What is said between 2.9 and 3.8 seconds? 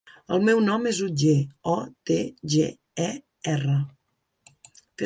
e, erra.